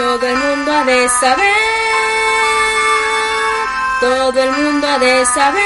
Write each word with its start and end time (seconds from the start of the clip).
Todo 0.00 0.26
el 0.26 0.34
mundo 0.34 0.72
ha 0.72 0.84
de 0.84 1.08
saber, 1.10 1.44
todo 4.00 4.42
el 4.42 4.50
mundo 4.50 4.88
ha 4.88 4.98
de 4.98 5.26
saber 5.26 5.62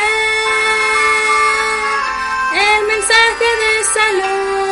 el 2.53 2.87
mensaje 2.89 3.47
de 3.63 3.85
salud 3.95 4.64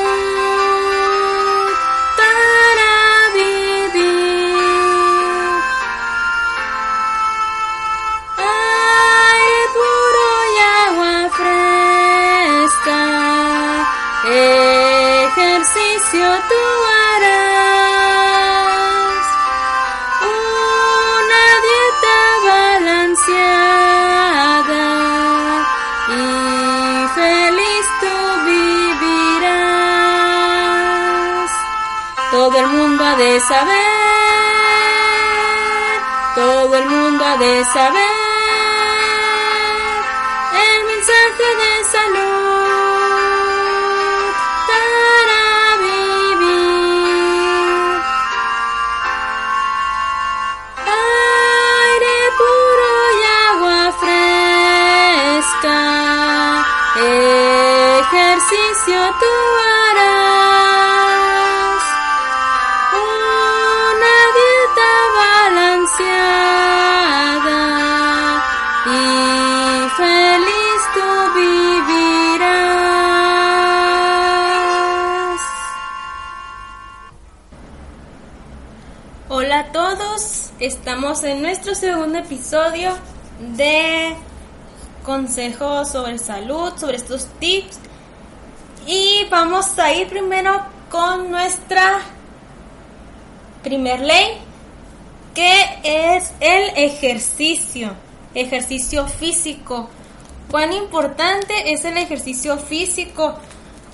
todo 36.35 36.77
el 36.77 36.87
mundo 36.87 37.25
ha 37.25 37.37
de 37.39 37.65
saber 37.65 38.03
el 40.65 40.85
mensaje 40.87 41.47
de 41.63 41.85
salud 41.85 42.42
estamos 80.83 81.23
en 81.23 81.41
nuestro 81.41 81.77
segundo 81.77 82.19
episodio 82.19 82.91
de 83.57 84.17
consejos 85.05 85.93
sobre 85.93 86.19
salud, 86.19 86.73
sobre 86.77 86.97
estos 86.97 87.27
tips. 87.39 87.79
Y 88.85 89.25
vamos 89.31 89.79
a 89.79 89.93
ir 89.93 90.09
primero 90.09 90.61
con 90.91 91.31
nuestra 91.31 92.01
primer 93.63 94.01
ley, 94.01 94.39
que 95.37 95.55
es 95.85 96.33
el 96.41 96.77
ejercicio, 96.77 97.93
ejercicio 98.35 99.07
físico. 99.07 99.89
Cuán 100.51 100.73
importante 100.73 101.73
es 101.73 101.85
el 101.85 101.97
ejercicio 101.97 102.59
físico 102.59 103.37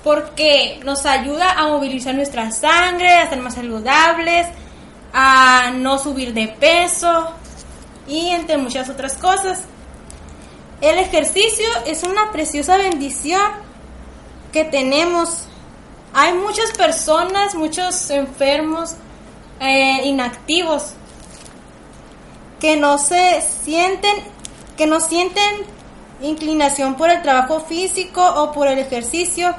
porque 0.03 0.79
nos 0.83 1.05
ayuda 1.05 1.51
a 1.51 1.67
movilizar 1.67 2.15
nuestra 2.15 2.49
sangre, 2.49 3.13
a 3.13 3.29
ser 3.29 3.37
más 3.41 3.53
saludables, 3.53 4.47
a 5.13 5.71
no 5.75 5.97
subir 5.97 6.33
de 6.33 6.47
peso 6.47 7.31
y 8.07 8.29
entre 8.29 8.57
muchas 8.57 8.89
otras 8.89 9.17
cosas. 9.17 9.63
El 10.81 10.97
ejercicio 10.97 11.67
es 11.85 12.03
una 12.03 12.31
preciosa 12.31 12.77
bendición 12.77 13.41
que 14.51 14.63
tenemos. 14.65 15.45
Hay 16.13 16.33
muchas 16.33 16.71
personas, 16.71 17.53
muchos 17.55 18.09
enfermos, 18.09 18.95
eh, 19.59 20.01
inactivos, 20.05 20.93
que 22.59 22.77
no 22.77 22.97
se 22.97 23.41
sienten, 23.41 24.15
que 24.77 24.87
no 24.87 24.99
sienten 24.99 25.65
inclinación 26.21 26.95
por 26.95 27.09
el 27.09 27.21
trabajo 27.21 27.61
físico 27.61 28.25
o 28.25 28.51
por 28.51 28.67
el 28.67 28.79
ejercicio, 28.79 29.53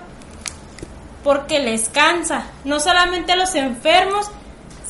porque 1.22 1.58
les 1.58 1.88
cansa. 1.88 2.46
No 2.64 2.80
solamente 2.80 3.36
los 3.36 3.54
enfermos, 3.54 4.30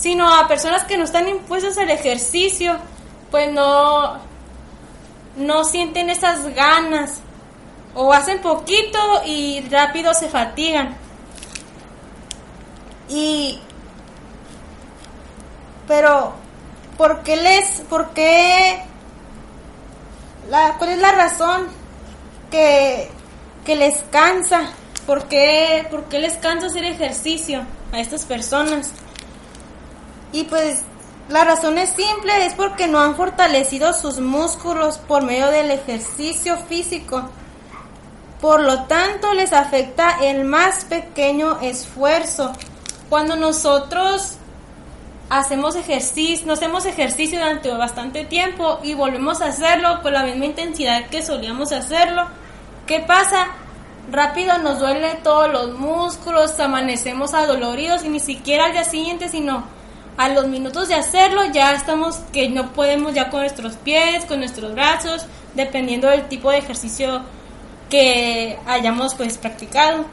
sino 0.00 0.34
a 0.34 0.48
personas 0.48 0.84
que 0.84 0.96
no 0.96 1.04
están 1.04 1.28
impuestas 1.28 1.76
al 1.76 1.90
ejercicio, 1.90 2.76
pues 3.30 3.52
no, 3.52 4.18
no 5.36 5.64
sienten 5.64 6.08
esas 6.08 6.54
ganas 6.54 7.20
o 7.94 8.12
hacen 8.12 8.40
poquito 8.40 8.98
y 9.26 9.60
rápido 9.70 10.14
se 10.14 10.30
fatigan. 10.30 10.96
Y 13.10 13.60
pero 15.86 16.32
¿por 16.96 17.22
qué 17.22 17.36
les 17.36 17.82
por 17.82 18.10
qué 18.10 18.82
la 20.48 20.76
cuál 20.78 20.90
es 20.90 20.98
la 20.98 21.12
razón 21.12 21.66
que 22.50 23.10
que 23.66 23.76
les 23.76 24.02
cansa? 24.10 24.70
¿Por 25.06 25.24
qué, 25.24 25.86
¿Por 25.90 26.04
qué 26.04 26.20
les 26.20 26.34
cansa 26.34 26.68
hacer 26.68 26.84
ejercicio 26.84 27.64
a 27.92 28.00
estas 28.00 28.24
personas? 28.24 28.92
Y 30.32 30.44
pues 30.44 30.82
la 31.28 31.44
razón 31.44 31.78
es 31.78 31.90
simple, 31.90 32.44
es 32.44 32.54
porque 32.54 32.88
no 32.88 32.98
han 32.98 33.14
fortalecido 33.14 33.92
sus 33.92 34.18
músculos 34.18 34.98
por 34.98 35.22
medio 35.22 35.48
del 35.48 35.70
ejercicio 35.70 36.56
físico. 36.56 37.28
Por 38.40 38.60
lo 38.60 38.84
tanto, 38.84 39.32
les 39.34 39.52
afecta 39.52 40.16
el 40.22 40.44
más 40.44 40.84
pequeño 40.86 41.60
esfuerzo. 41.60 42.52
Cuando 43.08 43.36
nosotros 43.36 44.38
hacemos 45.28 45.76
ejercicio, 45.76 46.46
no 46.46 46.54
hacemos 46.54 46.84
ejercicio 46.84 47.38
durante 47.38 47.70
bastante 47.70 48.24
tiempo 48.24 48.80
y 48.82 48.94
volvemos 48.94 49.40
a 49.40 49.46
hacerlo 49.46 50.02
con 50.02 50.12
la 50.12 50.24
misma 50.24 50.46
intensidad 50.46 51.06
que 51.06 51.22
solíamos 51.22 51.70
hacerlo, 51.70 52.26
¿qué 52.86 53.00
pasa? 53.00 53.46
Rápido 54.10 54.58
nos 54.58 54.80
duele 54.80 55.20
todos 55.22 55.50
los 55.52 55.78
músculos, 55.78 56.58
amanecemos 56.58 57.32
adoloridos 57.32 58.04
y 58.04 58.08
ni 58.08 58.18
siquiera 58.18 58.64
al 58.64 58.72
día 58.72 58.82
siguiente, 58.84 59.28
sino 59.28 59.62
a 60.20 60.28
los 60.28 60.48
minutos 60.48 60.88
de 60.88 60.94
hacerlo 60.94 61.46
ya 61.46 61.72
estamos 61.72 62.16
que 62.30 62.50
no 62.50 62.74
podemos 62.74 63.14
ya 63.14 63.30
con 63.30 63.40
nuestros 63.40 63.76
pies, 63.76 64.26
con 64.26 64.40
nuestros 64.40 64.74
brazos, 64.74 65.24
dependiendo 65.54 66.08
del 66.08 66.28
tipo 66.28 66.50
de 66.50 66.58
ejercicio 66.58 67.22
que 67.88 68.58
hayamos 68.66 69.14
pues 69.14 69.38
practicado. 69.38 70.04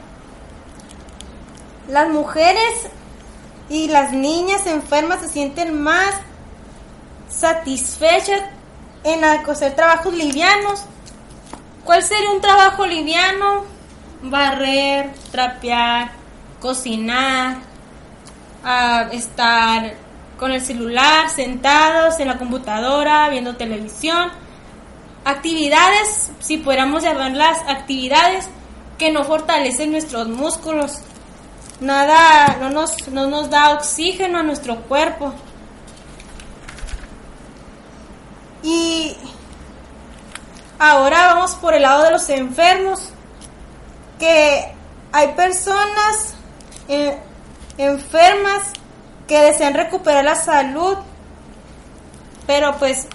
Las 1.90 2.08
mujeres 2.08 2.88
y 3.68 3.88
las 3.88 4.12
niñas 4.12 4.66
enfermas 4.66 5.20
se 5.20 5.28
sienten 5.28 5.78
más 5.78 6.14
satisfechas 7.28 8.40
en 9.04 9.22
hacer 9.24 9.76
trabajos 9.76 10.14
livianos. 10.14 10.84
¿Cuál 11.84 12.02
sería 12.02 12.30
un 12.30 12.40
trabajo 12.40 12.86
liviano? 12.86 13.66
Barrer, 14.22 15.12
trapear, 15.30 16.12
cocinar, 16.60 17.58
a 18.64 19.08
estar 19.12 20.07
con 20.38 20.52
el 20.52 20.64
celular, 20.64 21.28
sentados 21.28 22.20
en 22.20 22.28
la 22.28 22.38
computadora, 22.38 23.28
viendo 23.28 23.56
televisión. 23.56 24.30
Actividades, 25.24 26.30
si 26.40 26.58
pudiéramos 26.58 27.02
llamarlas 27.02 27.58
actividades, 27.66 28.48
que 28.96 29.10
no 29.10 29.24
fortalecen 29.24 29.92
nuestros 29.92 30.28
músculos. 30.28 30.98
Nada, 31.80 32.56
no 32.60 32.70
nos, 32.70 33.08
no 33.08 33.26
nos 33.26 33.50
da 33.50 33.72
oxígeno 33.72 34.38
a 34.38 34.42
nuestro 34.42 34.76
cuerpo. 34.82 35.34
Y 38.62 39.16
ahora 40.78 41.34
vamos 41.34 41.54
por 41.56 41.74
el 41.74 41.82
lado 41.82 42.04
de 42.04 42.10
los 42.12 42.28
enfermos, 42.28 43.10
que 44.18 44.72
hay 45.12 45.28
personas 45.34 46.34
eh, 46.88 47.18
enfermas 47.76 48.72
que 49.28 49.40
desean 49.40 49.74
recuperar 49.74 50.24
la 50.24 50.34
salud, 50.34 50.96
pero 52.46 52.76
pues 52.78 53.06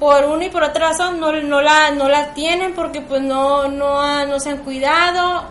por 0.00 0.24
una 0.24 0.46
y 0.46 0.50
por 0.50 0.62
otra 0.62 0.88
razón 0.88 1.20
no, 1.20 1.32
no, 1.32 1.60
la, 1.60 1.90
no 1.90 2.08
la 2.08 2.32
tienen 2.34 2.74
porque 2.74 3.00
pues 3.00 3.20
no, 3.22 3.68
no, 3.68 4.26
no 4.26 4.40
se 4.40 4.50
han 4.50 4.58
cuidado 4.58 5.44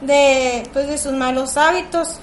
de, 0.00 0.68
pues, 0.72 0.88
de 0.88 0.98
sus 0.98 1.12
malos 1.12 1.56
hábitos. 1.56 2.18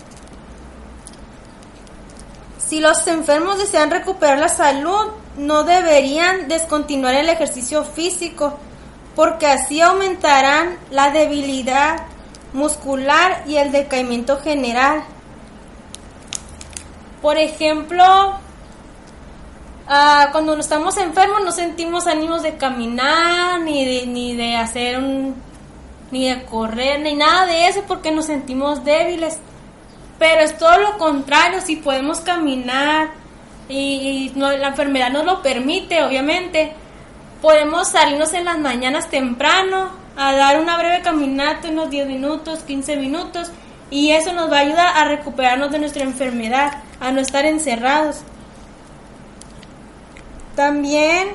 Si 2.57 2.79
los 2.79 3.05
enfermos 3.07 3.57
desean 3.57 3.89
recuperar 3.89 4.37
la 4.37 4.49
salud, 4.49 5.07
no 5.37 5.63
deberían 5.63 6.47
descontinuar 6.47 7.15
el 7.15 7.29
ejercicio 7.29 7.83
físico, 7.83 8.59
porque 9.15 9.47
así 9.47 9.81
aumentarán 9.81 10.77
la 10.91 11.09
debilidad 11.09 12.01
muscular 12.53 13.43
y 13.47 13.57
el 13.57 13.71
decaimiento 13.71 14.39
general. 14.39 15.03
Por 17.21 17.37
ejemplo, 17.37 18.03
ah, 19.87 20.29
cuando 20.31 20.57
estamos 20.57 20.97
enfermos 20.97 21.43
no 21.43 21.51
sentimos 21.51 22.07
ánimos 22.07 22.43
de 22.43 22.55
caminar, 22.55 23.61
ni 23.61 23.85
de, 23.85 24.07
ni 24.07 24.35
de 24.35 24.55
hacer 24.55 24.97
un, 24.97 25.35
ni 26.11 26.29
de 26.29 26.43
correr, 26.45 27.01
ni 27.01 27.15
nada 27.15 27.45
de 27.45 27.67
eso 27.67 27.83
porque 27.87 28.11
nos 28.11 28.25
sentimos 28.25 28.83
débiles. 28.83 29.39
Pero 30.17 30.41
es 30.41 30.57
todo 30.57 30.77
lo 30.79 30.97
contrario, 30.97 31.61
si 31.61 31.77
podemos 31.77 32.19
caminar 32.19 33.11
y, 33.69 34.31
la 34.35 34.67
enfermedad 34.67 35.11
nos 35.11 35.25
lo 35.25 35.41
permite, 35.41 36.03
obviamente, 36.03 36.73
podemos 37.41 37.89
salirnos 37.89 38.33
en 38.33 38.45
las 38.45 38.57
mañanas 38.59 39.09
temprano 39.09 39.91
a 40.17 40.33
dar 40.33 40.59
una 40.59 40.77
breve 40.77 41.01
caminata, 41.01 41.69
unos 41.69 41.89
10 41.89 42.07
minutos, 42.07 42.59
15 42.59 42.97
minutos, 42.97 43.51
y 43.91 44.11
eso 44.11 44.33
nos 44.33 44.51
va 44.51 44.57
a 44.57 44.61
ayudar 44.61 44.97
a 44.97 45.05
recuperarnos 45.05 45.71
de 45.71 45.79
nuestra 45.79 46.03
enfermedad, 46.03 46.83
a 46.99 47.11
no 47.11 47.21
estar 47.21 47.45
encerrados. 47.45 48.21
También 50.55 51.29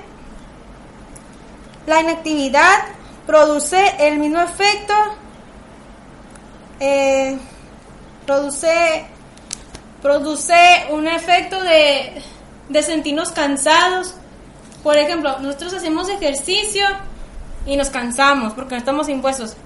la 1.86 2.00
inactividad 2.00 2.84
produce 3.26 3.94
el 3.98 4.18
mismo 4.18 4.40
efecto 4.40 4.94
eh, 6.80 7.38
produce, 8.26 9.06
produce 10.02 10.86
un 10.90 11.06
efecto 11.08 11.62
de, 11.62 12.22
sentirnos 12.82 13.30
cansados. 13.30 14.14
Por 14.82 14.98
ejemplo, 14.98 15.38
nosotros 15.38 15.74
hacemos 15.74 16.08
ejercicio 16.08 16.84
y 17.66 17.76
nos 17.76 17.90
cansamos 17.90 18.52
porque 18.52 18.74
no 18.74 18.78
estamos 18.78 19.08
impuestos. 19.08 19.56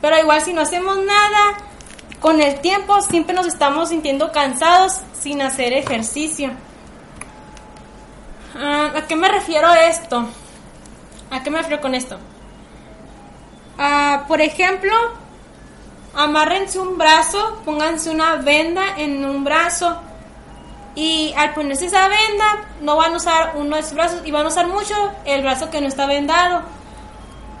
Pero 0.00 0.18
igual 0.18 0.42
si 0.42 0.52
no 0.52 0.60
hacemos 0.60 0.98
nada, 0.98 1.58
con 2.20 2.40
el 2.40 2.60
tiempo 2.60 3.00
siempre 3.02 3.34
nos 3.34 3.46
estamos 3.46 3.90
sintiendo 3.90 4.32
cansados 4.32 5.00
sin 5.12 5.42
hacer 5.42 5.72
ejercicio. 5.72 6.50
Ah, 8.54 8.92
¿A 8.96 9.06
qué 9.06 9.16
me 9.16 9.28
refiero 9.28 9.72
esto? 9.74 10.26
¿A 11.30 11.42
qué 11.42 11.50
me 11.50 11.58
refiero 11.58 11.82
con 11.82 11.94
esto? 11.94 12.18
Ah, 13.78 14.24
por 14.26 14.40
ejemplo, 14.40 14.94
amárrense 16.14 16.78
un 16.78 16.96
brazo, 16.96 17.60
pónganse 17.64 18.10
una 18.10 18.36
venda 18.36 18.82
en 18.96 19.24
un 19.24 19.44
brazo 19.44 20.00
y 20.94 21.34
al 21.36 21.52
ponerse 21.52 21.86
esa 21.86 22.08
venda 22.08 22.64
no 22.80 22.96
van 22.96 23.12
a 23.12 23.16
usar 23.18 23.52
uno 23.56 23.76
de 23.76 23.82
sus 23.82 23.92
brazos 23.92 24.22
y 24.24 24.30
van 24.30 24.46
a 24.46 24.48
usar 24.48 24.66
mucho 24.66 24.94
el 25.26 25.42
brazo 25.42 25.68
que 25.68 25.80
no 25.80 25.88
está 25.88 26.06
vendado. 26.06 26.62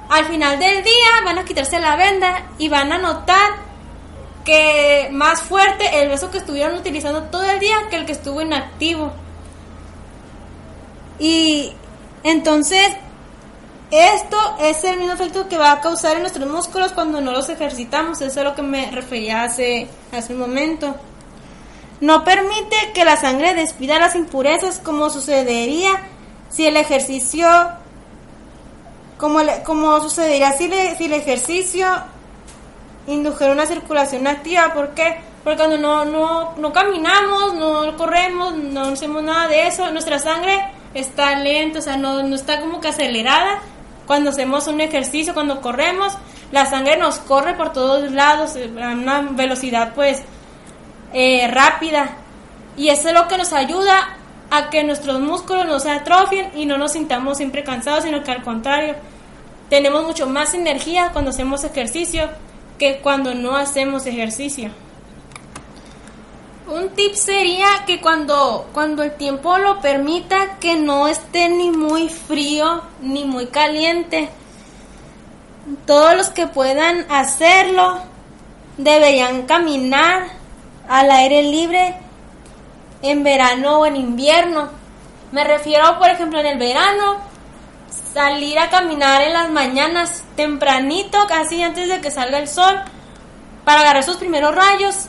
Al 0.08 0.24
final 0.24 0.58
del 0.58 0.82
día 0.82 1.22
van 1.24 1.38
a 1.38 1.44
quitarse 1.44 1.78
la 1.78 1.96
venda 1.96 2.44
y 2.56 2.68
van 2.68 2.92
a 2.92 2.98
notar 2.98 3.65
que 4.46 5.08
más 5.12 5.42
fuerte 5.42 6.00
el 6.00 6.08
brazo 6.08 6.30
que 6.30 6.38
estuvieron 6.38 6.78
utilizando 6.78 7.24
todo 7.24 7.42
el 7.42 7.58
día 7.58 7.76
que 7.90 7.96
el 7.96 8.06
que 8.06 8.12
estuvo 8.12 8.40
inactivo. 8.40 9.12
Y 11.18 11.72
entonces 12.22 12.88
esto 13.90 14.36
es 14.60 14.84
el 14.84 14.98
mismo 14.98 15.14
efecto 15.14 15.48
que 15.48 15.58
va 15.58 15.72
a 15.72 15.80
causar 15.80 16.14
en 16.14 16.22
nuestros 16.22 16.48
músculos 16.48 16.92
cuando 16.92 17.20
no 17.20 17.32
los 17.32 17.48
ejercitamos. 17.48 18.20
Eso 18.20 18.30
es 18.30 18.36
a 18.36 18.44
lo 18.44 18.54
que 18.54 18.62
me 18.62 18.88
refería 18.92 19.42
hace, 19.42 19.88
hace 20.12 20.32
un 20.32 20.38
momento. 20.38 20.94
No 22.00 22.22
permite 22.22 22.92
que 22.94 23.04
la 23.04 23.16
sangre 23.16 23.52
despida 23.54 23.98
las 23.98 24.14
impurezas 24.14 24.78
como 24.78 25.10
sucedería 25.10 25.90
si 26.50 26.66
el 26.66 26.76
ejercicio 26.76 27.48
como, 29.18 29.40
como 29.64 29.98
sucedería 30.00 30.52
si, 30.52 30.70
si 30.98 31.06
el 31.06 31.14
ejercicio 31.14 31.88
indujera 33.06 33.52
una 33.52 33.66
circulación 33.66 34.26
activa. 34.26 34.72
¿Por 34.74 34.90
qué? 34.90 35.18
Porque 35.44 35.58
cuando 35.58 35.78
no, 35.78 36.04
no, 36.04 36.54
no 36.56 36.72
caminamos, 36.72 37.54
no 37.54 37.96
corremos, 37.96 38.56
no 38.56 38.82
hacemos 38.86 39.22
nada 39.22 39.48
de 39.48 39.68
eso, 39.68 39.90
nuestra 39.92 40.18
sangre 40.18 40.58
está 40.94 41.38
lenta, 41.38 41.78
o 41.78 41.82
sea, 41.82 41.96
no, 41.96 42.22
no 42.22 42.34
está 42.34 42.60
como 42.60 42.80
que 42.80 42.88
acelerada 42.88 43.60
cuando 44.06 44.30
hacemos 44.30 44.66
un 44.68 44.80
ejercicio, 44.80 45.34
cuando 45.34 45.60
corremos, 45.60 46.16
la 46.52 46.64
sangre 46.66 46.96
nos 46.96 47.18
corre 47.18 47.54
por 47.54 47.72
todos 47.72 48.10
lados 48.12 48.56
eh, 48.56 48.70
a 48.82 48.90
una 48.90 49.20
velocidad 49.22 49.92
pues 49.94 50.22
eh, 51.12 51.46
rápida. 51.48 52.16
Y 52.76 52.88
eso 52.88 53.08
es 53.08 53.14
lo 53.14 53.26
que 53.26 53.38
nos 53.38 53.52
ayuda 53.52 54.16
a 54.50 54.70
que 54.70 54.84
nuestros 54.84 55.20
músculos 55.20 55.66
no 55.66 55.80
se 55.80 55.90
atrofien 55.90 56.50
y 56.54 56.66
no 56.66 56.78
nos 56.78 56.92
sintamos 56.92 57.38
siempre 57.38 57.64
cansados, 57.64 58.04
sino 58.04 58.22
que 58.22 58.30
al 58.30 58.42
contrario, 58.42 58.94
tenemos 59.68 60.04
mucho 60.04 60.28
más 60.28 60.54
energía 60.54 61.10
cuando 61.12 61.30
hacemos 61.30 61.64
ejercicio 61.64 62.28
que 62.78 62.98
cuando 62.98 63.34
no 63.34 63.56
hacemos 63.56 64.06
ejercicio. 64.06 64.70
Un 66.68 66.88
tip 66.90 67.14
sería 67.14 67.66
que 67.86 68.00
cuando, 68.00 68.68
cuando 68.72 69.04
el 69.04 69.12
tiempo 69.12 69.56
lo 69.58 69.80
permita, 69.80 70.58
que 70.58 70.76
no 70.76 71.06
esté 71.06 71.48
ni 71.48 71.70
muy 71.70 72.08
frío 72.08 72.82
ni 73.00 73.24
muy 73.24 73.46
caliente. 73.46 74.28
Todos 75.86 76.16
los 76.16 76.28
que 76.30 76.48
puedan 76.48 77.06
hacerlo 77.08 78.00
deberían 78.78 79.42
caminar 79.42 80.24
al 80.88 81.10
aire 81.10 81.44
libre 81.44 81.94
en 83.02 83.22
verano 83.22 83.80
o 83.80 83.86
en 83.86 83.96
invierno. 83.96 84.68
Me 85.30 85.44
refiero, 85.44 85.98
por 85.98 86.08
ejemplo, 86.08 86.40
en 86.40 86.46
el 86.46 86.58
verano, 86.58 87.18
salir 88.16 88.58
a 88.58 88.70
caminar 88.70 89.20
en 89.20 89.34
las 89.34 89.50
mañanas 89.50 90.24
tempranito, 90.36 91.18
casi 91.28 91.62
antes 91.62 91.86
de 91.86 92.00
que 92.00 92.10
salga 92.10 92.38
el 92.38 92.48
sol, 92.48 92.80
para 93.62 93.80
agarrar 93.80 94.04
sus 94.04 94.16
primeros 94.16 94.54
rayos 94.54 95.08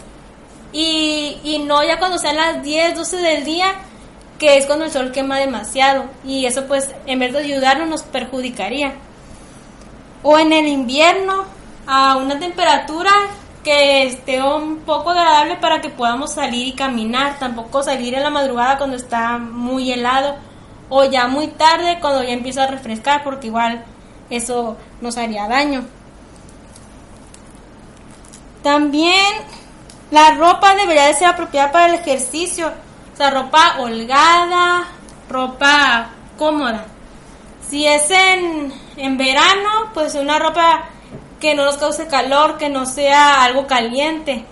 y, 0.74 1.64
no 1.66 1.86
ya 1.86 2.00
cuando 2.00 2.18
sean 2.18 2.36
las 2.36 2.62
10, 2.62 2.98
12 2.98 3.18
del 3.18 3.46
día, 3.46 3.68
que 4.38 4.58
es 4.58 4.66
cuando 4.66 4.84
el 4.84 4.92
sol 4.92 5.14
quema 5.14 5.38
demasiado. 5.38 6.04
Y 6.26 6.48
eso 6.48 6.66
pues 6.66 6.94
en 7.06 7.20
vez 7.20 7.32
de 7.32 7.40
ayudarnos 7.40 7.88
nos 7.88 8.04
perjudicaría. 8.04 8.96
O 10.22 10.38
en 10.38 10.52
el 10.52 10.68
invierno 10.68 11.46
a 11.88 12.18
una 12.18 12.38
temperatura 12.38 13.12
que 13.64 14.04
esté 14.04 14.44
un 14.44 14.80
poco 14.80 15.12
agradable 15.12 15.56
para 15.56 15.80
que 15.80 15.90
podamos 15.90 16.34
salir 16.34 16.68
y 16.68 16.74
caminar. 16.74 17.40
Tampoco 17.40 17.84
salir 17.84 18.16
en 18.16 18.24
la 18.24 18.32
madrugada 18.32 18.78
cuando 18.78 18.98
está 18.98 19.38
muy 19.38 19.94
helado. 19.94 20.36
O 20.90 21.04
ya 21.06 21.28
muy 21.28 21.48
tarde 21.48 22.00
cuando 22.00 22.24
ya 22.24 22.34
empieza 22.34 22.64
a 22.64 22.68
refrescar 22.68 23.24
porque 23.24 23.48
igual 23.48 23.84
eso 24.30 24.78
nos 25.02 25.18
haría 25.18 25.48
daño. 25.48 25.86
También 28.64 29.34
la 30.12 30.32
ropa 30.32 30.76
debería 30.76 31.06
de 31.06 31.14
ser 31.14 31.28
apropiada 31.28 31.72
para 31.72 31.88
el 31.88 31.96
ejercicio. 31.96 32.72
O 33.14 33.18
sea, 33.18 33.30
ropa 33.30 33.78
holgada, 33.80 34.88
ropa 35.30 36.10
cómoda. 36.38 36.86
Si 37.68 37.86
es 37.86 38.10
en, 38.12 38.74
en 38.96 39.18
verano, 39.18 39.92
pues 39.94 40.16
una 40.16 40.40
ropa 40.40 40.86
que 41.40 41.56
no 41.56 41.66
nos 41.66 41.78
cause 41.78 42.08
calor, 42.08 42.58
que 42.58 42.70
no 42.70 42.86
sea 42.86 43.44
algo 43.44 43.68
caliente. 43.68 44.46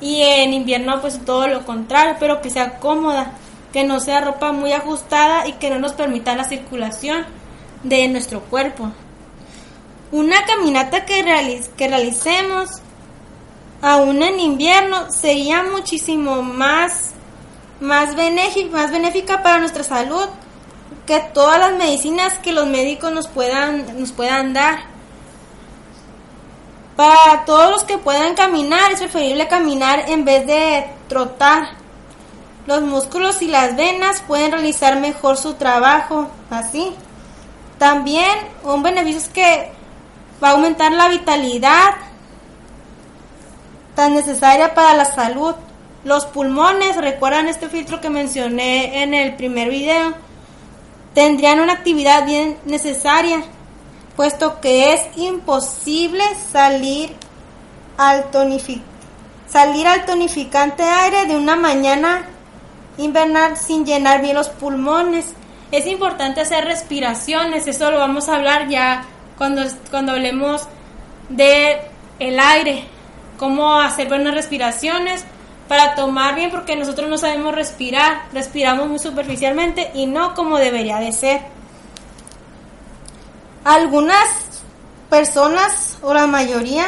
Y 0.00 0.22
en 0.22 0.52
invierno, 0.52 1.00
pues 1.00 1.24
todo 1.24 1.46
lo 1.48 1.64
contrario, 1.64 2.16
pero 2.18 2.40
que 2.42 2.50
sea 2.50 2.78
cómoda, 2.78 3.32
que 3.76 3.84
no 3.84 4.00
sea 4.00 4.22
ropa 4.22 4.52
muy 4.52 4.72
ajustada 4.72 5.46
y 5.46 5.52
que 5.52 5.68
no 5.68 5.78
nos 5.78 5.92
permita 5.92 6.34
la 6.34 6.44
circulación 6.44 7.26
de 7.82 8.08
nuestro 8.08 8.40
cuerpo. 8.40 8.90
Una 10.10 10.46
caminata 10.46 11.04
que, 11.04 11.22
realicemos 11.22 12.80
aún 13.82 14.22
en 14.22 14.40
invierno, 14.40 15.12
sería 15.12 15.62
muchísimo 15.62 16.40
más, 16.40 17.10
más, 17.78 18.16
más 18.70 18.90
benéfica 18.90 19.42
para 19.42 19.58
nuestra 19.58 19.84
salud 19.84 20.24
que 21.06 21.20
todas 21.34 21.60
las 21.60 21.76
medicinas 21.76 22.38
que 22.38 22.52
los 22.52 22.66
médicos 22.66 23.12
nos 23.12 23.28
puedan, 23.28 24.00
nos 24.00 24.10
puedan 24.12 24.54
dar. 24.54 24.84
Para 26.96 27.44
todos 27.44 27.70
los 27.72 27.84
que 27.84 27.98
puedan 27.98 28.34
caminar, 28.36 28.90
es 28.92 29.00
preferible 29.00 29.48
caminar 29.48 30.08
en 30.08 30.24
vez 30.24 30.46
de 30.46 30.86
trotar. 31.10 31.84
Los 32.66 32.82
músculos 32.82 33.42
y 33.42 33.48
las 33.48 33.76
venas 33.76 34.22
pueden 34.26 34.52
realizar 34.52 34.98
mejor 35.00 35.36
su 35.36 35.54
trabajo, 35.54 36.28
así. 36.50 36.92
También 37.78 38.30
un 38.64 38.82
beneficio 38.82 39.18
es 39.18 39.28
que 39.28 39.70
va 40.42 40.48
a 40.48 40.52
aumentar 40.52 40.92
la 40.92 41.08
vitalidad 41.08 41.94
tan 43.94 44.14
necesaria 44.14 44.74
para 44.74 44.94
la 44.94 45.04
salud. 45.04 45.54
Los 46.04 46.26
pulmones, 46.26 46.96
recuerdan 46.96 47.48
este 47.48 47.68
filtro 47.68 48.00
que 48.00 48.10
mencioné 48.10 49.02
en 49.02 49.14
el 49.14 49.34
primer 49.36 49.70
video, 49.70 50.14
tendrían 51.14 51.60
una 51.60 51.74
actividad 51.74 52.26
bien 52.26 52.58
necesaria, 52.64 53.42
puesto 54.16 54.60
que 54.60 54.92
es 54.92 55.02
imposible 55.16 56.22
salir 56.52 57.12
al, 57.96 58.26
salir 59.48 59.86
al 59.86 60.04
tonificante 60.04 60.82
aire 60.82 61.26
de 61.26 61.36
una 61.36 61.56
mañana 61.56 62.26
invernal 62.98 63.56
sin 63.56 63.84
llenar 63.84 64.22
bien 64.22 64.34
los 64.34 64.48
pulmones. 64.48 65.34
Es 65.72 65.86
importante 65.86 66.40
hacer 66.40 66.64
respiraciones, 66.64 67.66
eso 67.66 67.90
lo 67.90 67.98
vamos 67.98 68.28
a 68.28 68.36
hablar 68.36 68.68
ya 68.68 69.04
cuando, 69.36 69.62
cuando 69.90 70.12
hablemos 70.12 70.68
de 71.28 71.80
aire, 72.18 72.84
cómo 73.38 73.74
hacer 73.74 74.08
buenas 74.08 74.34
respiraciones 74.34 75.24
para 75.68 75.94
tomar 75.94 76.34
bien 76.36 76.50
porque 76.50 76.76
nosotros 76.76 77.10
no 77.10 77.18
sabemos 77.18 77.54
respirar, 77.54 78.22
respiramos 78.32 78.88
muy 78.88 78.98
superficialmente 78.98 79.90
y 79.94 80.06
no 80.06 80.34
como 80.34 80.58
debería 80.58 80.98
de 80.98 81.12
ser. 81.12 81.40
Algunas 83.64 84.28
personas 85.10 85.98
o 86.02 86.14
la 86.14 86.26
mayoría 86.26 86.86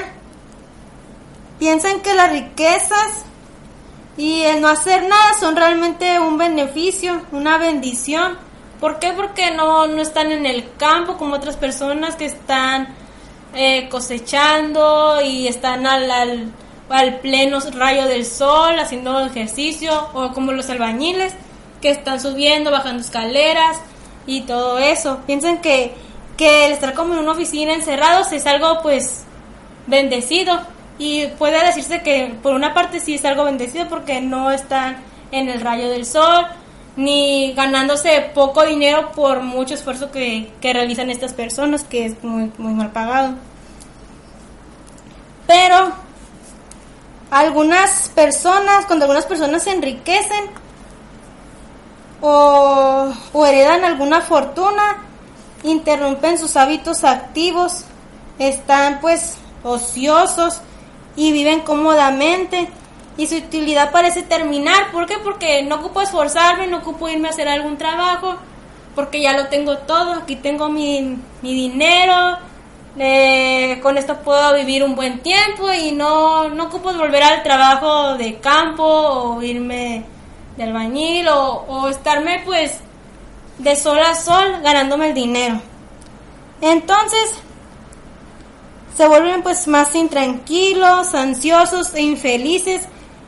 piensan 1.58 2.00
que 2.00 2.14
las 2.14 2.30
riquezas 2.30 3.24
y 4.18 4.42
el 4.42 4.60
no 4.60 4.68
hacer 4.68 5.08
nada 5.08 5.34
son 5.38 5.54
realmente 5.54 6.18
un 6.18 6.36
beneficio, 6.36 7.22
una 7.30 7.56
bendición. 7.56 8.36
¿Por 8.80 8.98
qué? 8.98 9.12
Porque 9.12 9.52
no, 9.52 9.86
no 9.86 10.02
están 10.02 10.32
en 10.32 10.44
el 10.44 10.72
campo 10.76 11.16
como 11.16 11.36
otras 11.36 11.56
personas 11.56 12.16
que 12.16 12.26
están 12.26 12.88
eh, 13.54 13.88
cosechando 13.88 15.20
y 15.22 15.46
están 15.46 15.86
al, 15.86 16.10
al, 16.10 16.52
al, 16.88 17.20
pleno 17.20 17.60
rayo 17.72 18.06
del 18.06 18.26
sol 18.26 18.80
haciendo 18.80 19.20
ejercicio 19.24 20.08
o 20.12 20.32
como 20.32 20.50
los 20.50 20.68
albañiles 20.68 21.32
que 21.80 21.90
están 21.90 22.20
subiendo, 22.20 22.72
bajando 22.72 23.00
escaleras 23.02 23.78
y 24.26 24.40
todo 24.40 24.80
eso. 24.80 25.20
Piensan 25.26 25.60
que, 25.60 25.94
que 26.36 26.66
el 26.66 26.72
estar 26.72 26.92
como 26.92 27.14
en 27.14 27.20
una 27.20 27.32
oficina 27.32 27.72
encerrados 27.72 28.32
es 28.32 28.46
algo 28.48 28.82
pues 28.82 29.22
bendecido 29.86 30.60
y 30.98 31.26
puede 31.38 31.64
decirse 31.64 32.02
que 32.02 32.36
por 32.42 32.54
una 32.54 32.74
parte 32.74 33.00
sí 33.00 33.14
es 33.14 33.24
algo 33.24 33.44
bendecido 33.44 33.88
porque 33.88 34.20
no 34.20 34.50
están 34.50 34.98
en 35.30 35.48
el 35.48 35.60
rayo 35.60 35.88
del 35.88 36.04
sol 36.04 36.46
ni 36.96 37.52
ganándose 37.52 38.30
poco 38.34 38.64
dinero 38.64 39.12
por 39.12 39.40
mucho 39.42 39.74
esfuerzo 39.74 40.10
que, 40.10 40.52
realizan 40.60 41.10
estas 41.10 41.32
personas, 41.32 41.84
que 41.84 42.06
es 42.06 42.24
muy, 42.24 42.50
muy 42.58 42.72
mal 42.72 42.90
pagado. 42.90 43.34
Pero 45.46 45.92
algunas 47.30 48.08
personas, 48.08 48.84
cuando 48.86 49.04
algunas 49.04 49.26
personas 49.26 49.62
se 49.62 49.70
enriquecen 49.70 50.46
o, 52.20 53.12
o 53.32 53.46
heredan 53.46 53.84
alguna 53.84 54.20
fortuna, 54.20 55.04
interrumpen 55.62 56.36
sus 56.36 56.56
hábitos 56.56 57.04
activos, 57.04 57.84
están 58.40 58.98
pues 59.00 59.36
ociosos 59.62 60.62
y 61.18 61.32
viven 61.32 61.60
cómodamente 61.62 62.68
y 63.16 63.26
su 63.26 63.34
utilidad 63.34 63.90
parece 63.90 64.22
terminar. 64.22 64.92
¿Por 64.92 65.06
qué? 65.06 65.18
Porque 65.18 65.64
no 65.64 65.74
ocupo 65.74 66.00
esforzarme, 66.00 66.68
no 66.68 66.78
ocupo 66.78 67.08
irme 67.08 67.26
a 67.26 67.32
hacer 67.32 67.48
algún 67.48 67.76
trabajo, 67.76 68.36
porque 68.94 69.20
ya 69.20 69.32
lo 69.32 69.48
tengo 69.48 69.78
todo, 69.78 70.12
aquí 70.12 70.36
tengo 70.36 70.68
mi, 70.68 71.18
mi 71.42 71.54
dinero, 71.54 72.38
eh, 72.96 73.80
con 73.82 73.98
esto 73.98 74.18
puedo 74.18 74.54
vivir 74.54 74.84
un 74.84 74.94
buen 74.94 75.18
tiempo 75.18 75.72
y 75.72 75.90
no, 75.90 76.50
no 76.50 76.66
ocupo 76.66 76.92
volver 76.92 77.24
al 77.24 77.42
trabajo 77.42 78.14
de 78.14 78.38
campo 78.38 78.84
o 78.84 79.42
irme 79.42 80.04
de 80.56 80.62
albañil 80.62 81.26
o, 81.26 81.64
o 81.66 81.88
estarme 81.88 82.42
pues 82.44 82.78
de 83.58 83.74
sol 83.74 83.98
a 83.98 84.14
sol 84.14 84.60
ganándome 84.62 85.08
el 85.08 85.14
dinero. 85.14 85.60
Entonces, 86.60 87.42
se 88.98 89.06
vuelven 89.06 89.44
pues 89.44 89.68
más 89.68 89.94
intranquilos, 89.94 91.14
ansiosos 91.14 91.94
e 91.94 92.02
infelices 92.02 92.82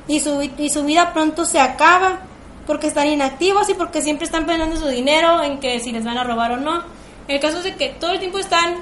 y 0.09 0.19
su, 0.19 0.43
y 0.43 0.69
su 0.69 0.83
vida 0.83 1.13
pronto 1.13 1.45
se 1.45 1.61
acaba 1.61 2.23
porque 2.67 2.89
están 2.89 3.07
inactivos 3.07 3.69
y 3.69 3.75
porque 3.75 4.03
siempre 4.03 4.25
están 4.25 4.47
pensando 4.47 4.77
su 4.77 4.89
dinero 4.89 5.41
en 5.45 5.61
que 5.61 5.79
si 5.79 5.93
les 5.93 6.05
van 6.05 6.19
a 6.19 6.25
robar 6.25 6.51
o 6.51 6.57
no. 6.57 6.83
El 7.29 7.39
caso 7.39 7.61
es 7.61 7.77
que 7.77 7.91
todo 7.91 8.11
el 8.11 8.19
tiempo 8.19 8.41
están 8.41 8.79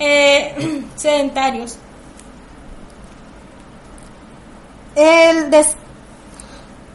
eh, 0.00 0.82
sedentarios. 0.96 1.76
El 4.96 5.52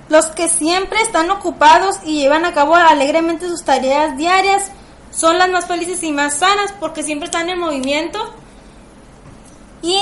los 0.10 0.26
que 0.26 0.50
siempre 0.50 1.00
están 1.02 1.32
ocupados 1.32 2.00
y 2.04 2.20
llevan 2.20 2.44
a 2.44 2.54
cabo 2.54 2.76
alegremente 2.76 3.48
sus 3.48 3.64
tareas 3.64 4.18
diarias 4.18 4.70
son 5.12 5.38
las 5.38 5.50
más 5.50 5.66
felices 5.66 6.04
y 6.04 6.12
más 6.12 6.40
sanas 6.40 6.74
porque 6.78 7.04
siempre 7.04 7.28
están 7.28 7.50
en 7.50 7.60
movimiento 7.60 8.36
y 9.82 10.00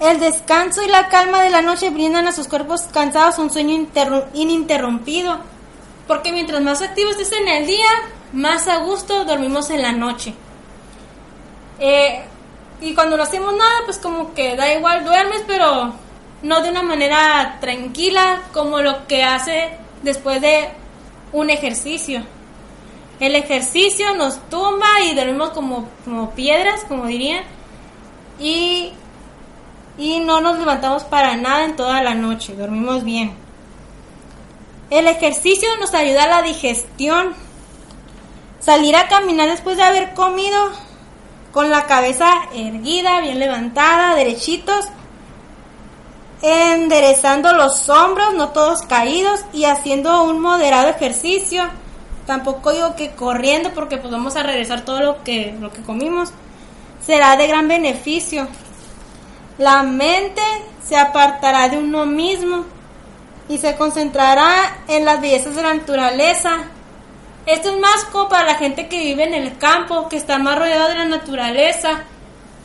el 0.00 0.20
descanso 0.20 0.82
y 0.82 0.88
la 0.88 1.08
calma 1.08 1.42
de 1.42 1.50
la 1.50 1.62
noche 1.62 1.90
brindan 1.90 2.26
a 2.26 2.32
sus 2.32 2.48
cuerpos 2.48 2.82
cansados 2.92 3.38
un 3.38 3.50
sueño 3.50 3.86
ininterrumpido, 4.34 5.38
porque 6.06 6.32
mientras 6.32 6.60
más 6.60 6.82
activos 6.82 7.18
estés 7.18 7.38
en 7.40 7.48
el 7.48 7.66
día, 7.66 7.88
más 8.32 8.68
a 8.68 8.78
gusto 8.78 9.24
dormimos 9.24 9.70
en 9.70 9.82
la 9.82 9.92
noche. 9.92 10.34
Eh, 11.78 12.22
y 12.80 12.94
cuando 12.94 13.16
no 13.16 13.22
hacemos 13.22 13.54
nada, 13.54 13.82
pues 13.84 13.98
como 13.98 14.34
que 14.34 14.56
da 14.56 14.74
igual, 14.74 15.04
duermes, 15.04 15.42
pero 15.46 15.94
no 16.42 16.60
de 16.60 16.70
una 16.70 16.82
manera 16.82 17.58
tranquila 17.60 18.42
como 18.52 18.80
lo 18.80 19.06
que 19.06 19.22
hace 19.22 19.78
después 20.02 20.40
de 20.40 20.68
un 21.32 21.50
ejercicio. 21.50 22.22
El 23.20 23.36
ejercicio 23.36 24.14
nos 24.16 24.38
tumba 24.48 24.86
y 25.04 25.14
dormimos 25.14 25.50
como, 25.50 25.88
como 26.04 26.32
piedras, 26.32 26.84
como 26.86 27.06
dirían. 27.06 27.44
Y 28.38 28.92
y 29.96 30.18
no 30.20 30.40
nos 30.40 30.58
levantamos 30.58 31.04
para 31.04 31.36
nada 31.36 31.64
en 31.64 31.76
toda 31.76 32.02
la 32.02 32.14
noche, 32.14 32.56
dormimos 32.56 33.04
bien. 33.04 33.32
El 34.90 35.06
ejercicio 35.06 35.68
nos 35.78 35.94
ayuda 35.94 36.24
a 36.24 36.28
la 36.28 36.42
digestión. 36.42 37.32
Salir 38.60 38.96
a 38.96 39.08
caminar 39.08 39.48
después 39.48 39.76
de 39.76 39.82
haber 39.82 40.14
comido 40.14 40.70
con 41.52 41.70
la 41.70 41.86
cabeza 41.86 42.32
erguida, 42.54 43.20
bien 43.20 43.38
levantada, 43.38 44.14
derechitos, 44.14 44.86
enderezando 46.42 47.52
los 47.52 47.88
hombros, 47.88 48.34
no 48.34 48.48
todos 48.48 48.82
caídos 48.82 49.44
y 49.52 49.64
haciendo 49.64 50.24
un 50.24 50.40
moderado 50.40 50.88
ejercicio. 50.88 51.64
Tampoco 52.26 52.72
digo 52.72 52.96
que 52.96 53.10
corriendo 53.12 53.70
porque 53.74 53.98
pues 53.98 54.10
vamos 54.10 54.34
a 54.34 54.42
regresar 54.42 54.84
todo 54.84 55.00
lo 55.00 55.22
que, 55.22 55.54
lo 55.60 55.70
que 55.70 55.82
comimos. 55.82 56.32
Será 57.06 57.36
de 57.36 57.46
gran 57.46 57.68
beneficio. 57.68 58.48
La 59.58 59.82
mente 59.82 60.42
se 60.86 60.96
apartará 60.96 61.68
de 61.68 61.78
uno 61.78 62.06
mismo 62.06 62.64
y 63.48 63.58
se 63.58 63.76
concentrará 63.76 64.78
en 64.88 65.04
las 65.04 65.20
bellezas 65.20 65.54
de 65.54 65.62
la 65.62 65.74
naturaleza. 65.74 66.64
Esto 67.46 67.70
es 67.70 67.78
más 67.78 68.04
como 68.06 68.28
para 68.28 68.44
la 68.44 68.54
gente 68.54 68.88
que 68.88 68.98
vive 68.98 69.24
en 69.24 69.34
el 69.34 69.58
campo, 69.58 70.08
que 70.08 70.16
está 70.16 70.38
más 70.38 70.58
rodeado 70.58 70.88
de 70.88 70.94
la 70.94 71.04
naturaleza, 71.04 72.04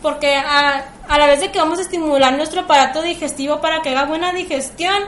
porque 0.02 0.36
a, 0.36 0.86
la 1.10 1.28
vez 1.28 1.42
de 1.42 1.52
que 1.52 1.60
vamos 1.60 1.80
a 1.80 1.82
estimular 1.82 2.34
nuestro 2.34 2.62
aparato 2.62 3.02
digestivo 3.02 3.60
para 3.60 3.82
que 3.82 3.90
haga 3.90 4.06
buena 4.06 4.32
digestión, 4.32 5.04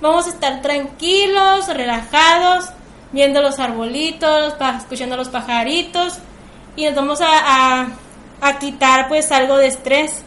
vamos 0.00 0.26
a 0.26 0.30
estar 0.30 0.62
tranquilos, 0.62 1.66
relajados, 1.68 2.66
viendo 3.10 3.42
los 3.42 3.58
arbolitos, 3.58 4.54
escuchando 4.78 5.16
los 5.16 5.28
pajaritos 5.28 6.18
y 6.76 6.84
nos 6.84 6.94
vamos 6.94 7.20
a, 7.20 7.82
a 7.82 7.88
quitar 8.58 9.08
pues 9.08 9.30
algo 9.32 9.56
de 9.56 9.66
estrés. 9.68 10.22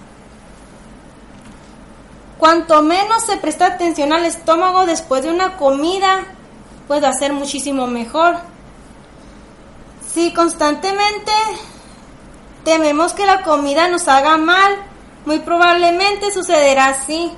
Cuanto 2.38 2.82
menos 2.82 3.24
se 3.24 3.38
presta 3.38 3.68
atención 3.68 4.12
al 4.14 4.26
estómago 4.26 4.86
después 4.86 5.24
de 5.24 5.30
una 5.30 5.58
comida, 5.58 6.26
va 7.02 7.08
a 7.10 7.14
ser 7.14 7.34
muchísimo 7.34 7.88
mejor. 7.88 8.38
Si 10.14 10.34
constantemente 10.34 11.32
tememos 12.64 13.14
que 13.14 13.26
la 13.26 13.42
comida 13.42 13.88
nos 13.88 14.08
haga 14.08 14.38
mal, 14.38 14.76
muy 15.26 15.40
probablemente 15.40 16.32
sucederá 16.32 16.88
así. 16.88 17.32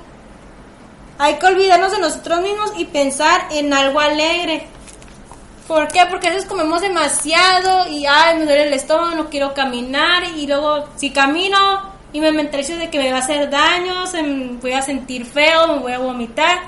Hay 1.18 1.38
que 1.38 1.46
olvidarnos 1.46 1.92
de 1.92 1.98
nosotros 1.98 2.40
mismos 2.42 2.72
y 2.76 2.84
pensar 2.84 3.46
en 3.50 3.72
algo 3.72 4.00
alegre. 4.00 4.68
¿Por 5.66 5.88
qué? 5.88 6.06
Porque 6.08 6.28
a 6.28 6.30
veces 6.30 6.46
comemos 6.46 6.80
demasiado 6.80 7.88
y 7.88 8.06
ay, 8.06 8.38
me 8.38 8.44
duele 8.44 8.68
el 8.68 8.72
estómago, 8.72 9.16
no 9.16 9.30
quiero 9.30 9.52
caminar 9.52 10.22
y 10.36 10.46
luego 10.46 10.88
si 10.96 11.10
camino 11.10 11.58
y 12.12 12.20
me 12.20 12.30
mentalizo 12.30 12.76
de 12.76 12.88
que 12.88 12.98
me 12.98 13.10
va 13.10 13.18
a 13.18 13.20
hacer 13.20 13.50
daño, 13.50 14.04
voy 14.62 14.72
a 14.72 14.82
sentir 14.82 15.26
feo, 15.26 15.66
me 15.68 15.78
voy 15.80 15.92
a 15.92 15.98
vomitar. 15.98 16.60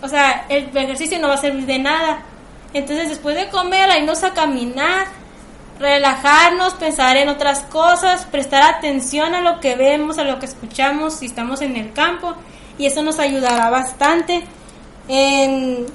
o 0.00 0.08
sea, 0.08 0.46
el 0.48 0.76
ejercicio 0.76 1.18
no 1.18 1.28
va 1.28 1.34
a 1.34 1.38
servir 1.38 1.66
de 1.66 1.78
nada. 1.78 2.22
Entonces 2.72 3.10
después 3.10 3.36
de 3.36 3.48
comer, 3.50 3.90
irnos 3.98 4.24
a 4.24 4.32
caminar, 4.32 5.06
relajarnos, 5.78 6.74
pensar 6.74 7.16
en 7.18 7.28
otras 7.28 7.60
cosas, 7.64 8.24
prestar 8.24 8.62
atención 8.62 9.34
a 9.34 9.42
lo 9.42 9.60
que 9.60 9.74
vemos, 9.74 10.16
a 10.18 10.24
lo 10.24 10.38
que 10.38 10.46
escuchamos 10.46 11.18
si 11.18 11.26
estamos 11.26 11.60
en 11.60 11.76
el 11.76 11.92
campo 11.92 12.34
y 12.78 12.86
eso 12.86 13.02
nos 13.02 13.18
ayudará 13.18 13.68
bastante 13.68 14.44
en, 15.08 15.86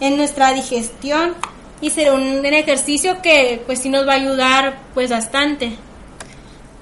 en 0.00 0.16
nuestra 0.16 0.52
digestión 0.52 1.34
y 1.80 1.90
será 1.90 2.14
un, 2.14 2.44
ejercicio 2.44 3.20
que 3.22 3.62
pues 3.66 3.80
sí 3.80 3.88
nos 3.88 4.06
va 4.06 4.12
a 4.12 4.16
ayudar 4.16 4.78
pues 4.94 5.10
bastante. 5.10 5.76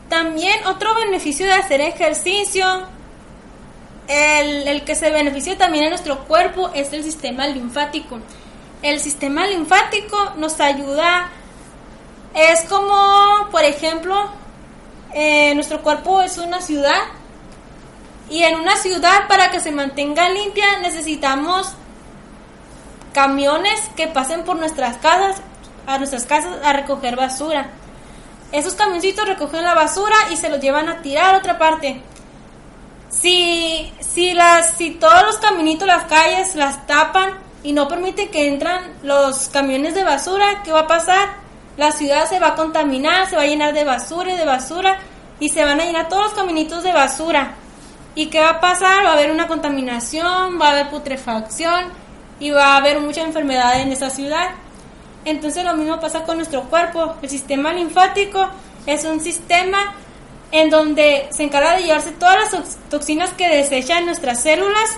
También 0.08 0.66
otro 0.66 0.94
beneficio 0.94 1.46
de 1.46 1.52
hacer 1.52 1.80
ejercicio, 1.80 2.66
el, 4.08 4.68
el 4.68 4.84
que 4.84 4.94
se 4.94 5.10
beneficia 5.10 5.56
también 5.56 5.84
en 5.84 5.90
nuestro 5.90 6.24
cuerpo 6.24 6.70
es 6.74 6.92
el 6.92 7.02
sistema 7.02 7.46
linfático. 7.46 8.18
El 8.82 9.00
sistema 9.00 9.46
linfático 9.46 10.34
nos 10.36 10.60
ayuda, 10.60 11.30
es 12.34 12.62
como, 12.68 13.48
por 13.50 13.62
ejemplo, 13.62 14.30
eh, 15.14 15.54
nuestro 15.54 15.82
cuerpo 15.82 16.22
es 16.22 16.38
una 16.38 16.60
ciudad 16.60 17.00
y 18.30 18.44
en 18.44 18.58
una 18.58 18.76
ciudad 18.76 19.28
para 19.28 19.50
que 19.50 19.60
se 19.60 19.70
mantenga 19.70 20.28
limpia 20.30 20.78
necesitamos 20.80 21.74
camiones 23.12 23.80
que 23.96 24.08
pasen 24.08 24.44
por 24.44 24.56
nuestras 24.56 24.96
casas, 24.98 25.42
a 25.86 25.98
nuestras 25.98 26.24
casas 26.24 26.52
a 26.64 26.72
recoger 26.72 27.16
basura. 27.16 27.70
Esos 28.52 28.74
camioncitos 28.74 29.26
recogen 29.26 29.62
la 29.62 29.74
basura 29.74 30.16
y 30.30 30.36
se 30.36 30.48
los 30.48 30.60
llevan 30.60 30.88
a 30.88 31.00
tirar 31.02 31.34
a 31.34 31.38
otra 31.38 31.58
parte. 31.58 32.02
Si, 33.08 33.92
si, 34.00 34.32
las, 34.32 34.72
si 34.76 34.90
todos 34.90 35.22
los 35.22 35.38
caminitos, 35.38 35.86
las 35.86 36.04
calles 36.04 36.54
las 36.54 36.86
tapan 36.86 37.38
y 37.62 37.72
no 37.72 37.88
permite 37.88 38.30
que 38.30 38.48
entran 38.48 38.94
los 39.02 39.48
camiones 39.48 39.94
de 39.94 40.04
basura, 40.04 40.62
¿qué 40.64 40.72
va 40.72 40.80
a 40.80 40.86
pasar? 40.86 41.28
La 41.76 41.92
ciudad 41.92 42.28
se 42.28 42.40
va 42.40 42.48
a 42.48 42.54
contaminar, 42.54 43.28
se 43.28 43.36
va 43.36 43.42
a 43.42 43.46
llenar 43.46 43.72
de 43.72 43.84
basura 43.84 44.32
y 44.32 44.36
de 44.36 44.44
basura 44.44 44.98
y 45.40 45.48
se 45.48 45.64
van 45.64 45.80
a 45.80 45.84
llenar 45.84 46.08
todos 46.08 46.24
los 46.24 46.34
caminitos 46.34 46.82
de 46.82 46.92
basura. 46.92 47.54
¿Y 48.14 48.26
qué 48.26 48.40
va 48.40 48.50
a 48.50 48.60
pasar? 48.60 49.04
Va 49.04 49.10
a 49.10 49.12
haber 49.14 49.30
una 49.30 49.48
contaminación, 49.48 50.60
va 50.60 50.68
a 50.68 50.70
haber 50.72 50.90
putrefacción 50.90 52.01
y 52.42 52.50
va 52.50 52.74
a 52.74 52.76
haber 52.78 52.98
mucha 52.98 53.22
enfermedad 53.22 53.80
en 53.80 53.92
esa 53.92 54.10
ciudad. 54.10 54.50
Entonces 55.24 55.64
lo 55.64 55.76
mismo 55.76 56.00
pasa 56.00 56.24
con 56.24 56.38
nuestro 56.38 56.64
cuerpo. 56.64 57.14
El 57.22 57.30
sistema 57.30 57.72
linfático 57.72 58.48
es 58.84 59.04
un 59.04 59.20
sistema 59.20 59.94
en 60.50 60.68
donde 60.68 61.28
se 61.30 61.44
encarga 61.44 61.76
de 61.76 61.84
llevarse 61.84 62.10
todas 62.10 62.52
las 62.52 62.78
toxinas 62.90 63.30
que 63.34 63.48
desechan 63.48 64.06
nuestras 64.06 64.40
células 64.40 64.90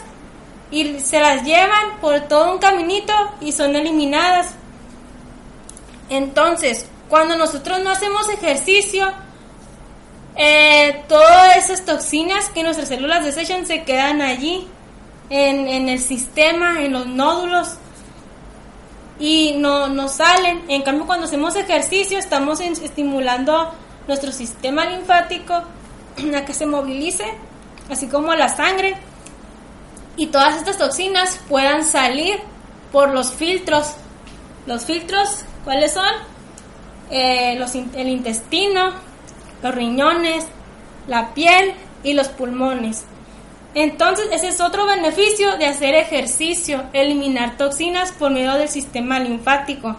y 0.70 0.98
se 1.00 1.20
las 1.20 1.44
llevan 1.44 2.00
por 2.00 2.18
todo 2.22 2.50
un 2.50 2.58
caminito 2.58 3.12
y 3.42 3.52
son 3.52 3.76
eliminadas. 3.76 4.54
Entonces, 6.08 6.86
cuando 7.10 7.36
nosotros 7.36 7.80
no 7.84 7.90
hacemos 7.90 8.26
ejercicio, 8.30 9.12
eh, 10.34 11.04
todas 11.08 11.58
esas 11.58 11.84
toxinas 11.84 12.48
que 12.48 12.62
nuestras 12.62 12.88
células 12.88 13.22
desechan 13.22 13.66
se 13.66 13.84
quedan 13.84 14.22
allí 14.22 14.66
en, 15.30 15.88
el 15.88 15.98
sistema, 15.98 16.82
en 16.82 16.92
los 16.92 17.06
nódulos 17.06 17.76
y 19.18 19.54
no, 19.58 19.88
no 19.88 20.08
salen. 20.08 20.62
En 20.68 20.82
cambio, 20.82 21.06
cuando 21.06 21.26
hacemos 21.26 21.56
ejercicio, 21.56 22.18
estamos 22.18 22.60
estimulando 22.60 23.74
nuestro 24.06 24.32
sistema 24.32 24.84
linfático 24.84 25.54
a 26.36 26.44
que 26.44 26.54
se 26.54 26.66
movilice, 26.66 27.24
así 27.90 28.06
como 28.06 28.34
la 28.34 28.48
sangre, 28.48 28.96
y 30.16 30.26
todas 30.26 30.56
estas 30.56 30.78
toxinas 30.78 31.40
puedan 31.48 31.84
salir 31.84 32.38
por 32.92 33.10
los 33.10 33.32
filtros. 33.32 33.94
Los 34.66 34.84
filtros, 34.84 35.44
¿cuáles 35.64 35.92
son? 35.92 36.08
Eh, 37.10 37.56
los, 37.58 37.74
el 37.74 38.08
intestino, 38.08 38.92
los 39.62 39.74
riñones, 39.74 40.46
la 41.06 41.34
piel 41.34 41.74
y 42.02 42.12
los 42.12 42.28
pulmones. 42.28 43.04
Entonces, 43.74 44.28
ese 44.30 44.48
es 44.48 44.60
otro 44.60 44.86
beneficio 44.86 45.56
de 45.56 45.66
hacer 45.66 45.94
ejercicio, 45.94 46.84
eliminar 46.92 47.56
toxinas 47.56 48.12
por 48.12 48.30
medio 48.30 48.54
del 48.54 48.68
sistema 48.68 49.18
linfático. 49.18 49.96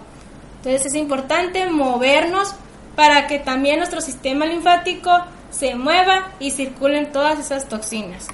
Entonces, 0.58 0.86
es 0.86 0.96
importante 0.96 1.66
movernos 1.70 2.56
para 2.96 3.28
que 3.28 3.40
también 3.40 3.80
nuestro 3.80 4.00
sistema 4.00 4.46
linfático 4.46 5.12
se 5.52 5.76
mueva 5.76 6.32
y 6.40 6.52
circulen 6.52 7.12
todas 7.12 7.38
esas 7.38 7.68
toxinas. 7.68 8.28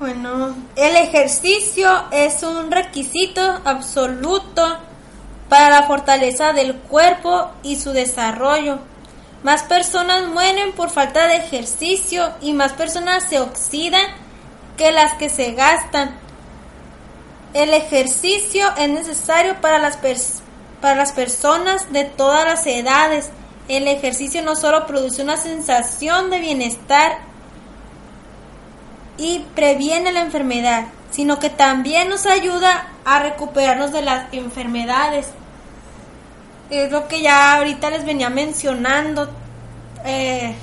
Bueno, 0.00 0.56
el 0.74 0.96
ejercicio 0.96 1.88
es 2.10 2.42
un 2.42 2.70
requisito 2.70 3.60
absoluto 3.64 4.78
para 5.48 5.70
la 5.70 5.82
fortaleza 5.86 6.52
del 6.52 6.74
cuerpo 6.76 7.50
y 7.62 7.76
su 7.76 7.92
desarrollo 7.92 8.78
más 9.42 9.64
personas 9.64 10.28
mueren 10.28 10.72
por 10.72 10.90
falta 10.90 11.26
de 11.26 11.36
ejercicio 11.36 12.32
y 12.40 12.52
más 12.52 12.72
personas 12.72 13.24
se 13.28 13.40
oxidan 13.40 14.04
que 14.76 14.92
las 14.92 15.14
que 15.14 15.28
se 15.28 15.52
gastan. 15.52 16.16
El 17.52 17.74
ejercicio 17.74 18.66
es 18.78 18.88
necesario 18.88 19.60
para 19.60 19.78
las, 19.78 19.98
para 20.80 20.94
las 20.94 21.12
personas 21.12 21.92
de 21.92 22.04
todas 22.04 22.46
las 22.46 22.66
edades. 22.66 23.30
El 23.68 23.88
ejercicio 23.88 24.42
no 24.42 24.54
solo 24.54 24.86
produce 24.86 25.22
una 25.22 25.36
sensación 25.36 26.30
de 26.30 26.38
bienestar 26.38 27.18
y 29.18 29.40
previene 29.54 30.12
la 30.12 30.20
enfermedad, 30.20 30.86
sino 31.10 31.38
que 31.38 31.50
también 31.50 32.08
nos 32.08 32.26
ayuda 32.26 32.88
a 33.04 33.18
recuperarnos 33.18 33.92
de 33.92 34.02
las 34.02 34.32
enfermedades 34.32 35.32
es 36.78 36.90
lo 36.90 37.06
que 37.08 37.20
ya 37.20 37.56
ahorita 37.56 37.90
les 37.90 38.04
venía 38.04 38.30
mencionando 38.30 39.28
eh, 40.04 40.54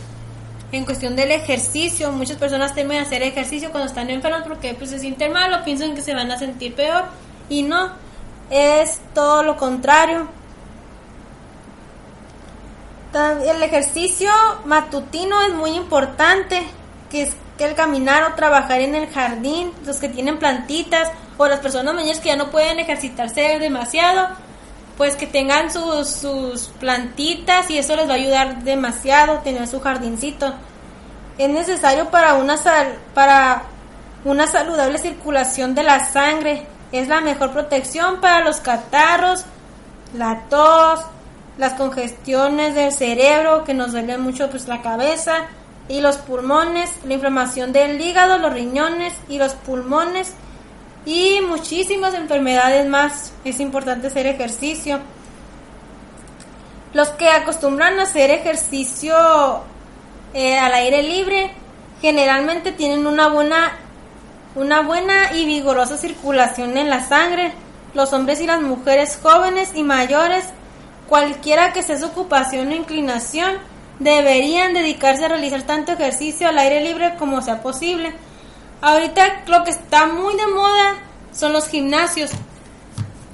en 0.72 0.86
cuestión 0.86 1.15
del 1.15 1.32
ejercicio. 1.32 2.12
Muchas 2.12 2.38
personas 2.38 2.74
temen 2.74 3.02
hacer 3.02 3.22
ejercicio 3.22 3.72
cuando 3.72 3.88
están 3.88 4.10
enfermos 4.10 4.43
porque 4.48 4.74
pues, 4.74 4.89
se 4.89 5.00
sienten 5.00 5.32
mal 5.34 5.54
o 5.54 5.63
piensan 5.63 5.95
que 5.95 6.02
se 6.02 6.13
van 6.13 6.32
a 6.32 6.38
sentir 6.38 6.76
peor 6.76 7.06
y 7.48 7.63
no, 7.63 7.91
es 8.50 9.00
todo 9.13 9.43
lo 9.43 9.58
contrario. 9.58 10.28
El 13.13 13.63
ejercicio 13.63 14.30
matutino 14.65 15.41
es 15.41 15.54
muy 15.54 15.72
importante, 15.72 16.63
que 17.10 17.24
es 17.24 17.36
que 17.58 17.65
el 17.65 17.74
caminar 17.74 18.24
o 18.32 18.36
trabajar 18.36 18.82
en 18.82 18.93
el 18.95 19.10
jardín, 19.10 19.72
los 19.86 19.98
que 19.98 20.10
tienen 20.10 20.38
plantitas 20.38 21.12
o 21.38 21.48
las 21.48 21.60
personas 21.60 21.93
mayores 21.93 22.19
que 22.19 22.30
ya 22.30 22.36
no 22.36 22.52
pueden 22.52 22.80
ejercitarse 22.80 23.58
demasiado, 23.60 24.30
pues 25.00 25.16
que 25.16 25.28
tengan 25.28 25.72
sus, 25.72 26.10
sus 26.10 26.68
plantitas 26.78 27.70
y 27.70 27.78
eso 27.78 27.96
les 27.96 28.10
va 28.10 28.12
a 28.12 28.18
ayudar 28.18 28.64
demasiado 28.66 29.38
tener 29.40 29.66
su 29.66 29.80
jardincito. 29.80 30.54
Es 31.38 31.50
necesario 31.50 32.10
para 32.10 32.34
una 32.34 32.58
sal, 32.58 33.00
para 33.14 33.64
una 34.26 34.46
saludable 34.46 34.98
circulación 34.98 35.74
de 35.74 35.84
la 35.84 36.06
sangre. 36.12 36.68
Es 36.92 37.08
la 37.08 37.22
mejor 37.22 37.54
protección 37.54 38.20
para 38.20 38.44
los 38.44 38.60
catarros, 38.60 39.46
la 40.14 40.42
tos, 40.50 41.00
las 41.58 41.76
congestiones 41.76 42.76
del 42.76 42.92
cerebro 42.92 43.64
que 43.64 43.74
nos 43.74 43.94
duele 43.94 44.18
mucho 44.18 44.50
pues 44.50 44.68
la 44.68 44.82
cabeza 44.82 45.46
y 45.88 46.02
los 46.02 46.18
pulmones, 46.18 46.92
la 47.06 47.14
inflamación 47.14 47.72
del 47.72 48.02
hígado, 48.02 48.38
los 48.38 48.52
riñones 48.52 49.14
y 49.30 49.38
los 49.38 49.54
pulmones 49.54 50.34
y 51.06 51.42
muchísimas 51.42 52.14
enfermedades 52.14 52.88
más. 52.88 53.34
Es 53.44 53.60
importante 53.60 54.08
hacer 54.08 54.28
ejercicio. 54.28 55.00
Los 56.94 57.10
que 57.10 57.30
acostumbran 57.30 58.00
a 58.00 58.04
hacer 58.04 58.32
ejercicio 58.32 59.16
eh, 60.34 60.58
al 60.58 60.74
aire 60.74 61.04
libre 61.04 61.52
generalmente 62.02 62.72
tienen 62.72 63.06
una 63.06 63.28
buena, 63.28 63.74
una 64.56 64.82
buena 64.82 65.34
y 65.36 65.46
vigorosa 65.46 65.98
circulación 65.98 66.78
en 66.78 66.90
la 66.90 67.08
sangre. 67.08 67.54
Los 67.94 68.14
hombres 68.14 68.40
y 68.42 68.48
las 68.48 68.62
mujeres 68.62 69.20
jóvenes 69.22 69.72
y 69.76 69.84
mayores, 69.84 70.46
cualquiera 71.08 71.74
que 71.74 71.84
sea 71.84 71.98
su 71.98 72.06
ocupación 72.06 72.70
o 72.70 72.76
inclinación, 72.76 73.58
deberían 74.00 74.74
dedicarse 74.74 75.26
a 75.26 75.30
realizar 75.30 75.64
tanto 75.64 75.92
ejercicio 75.92 76.48
al 76.48 76.58
aire 76.58 76.84
libre 76.84 77.16
como 77.18 77.42
sea 77.42 77.62
posible 77.62 78.14
Ahorita 78.82 79.44
lo 79.48 79.63
que 79.63 79.72
está 79.72 80.08
muy 80.08 80.36
de 80.38 80.48
moda 80.48 80.96
son 81.34 81.52
los 81.52 81.68
gimnasios, 81.68 82.32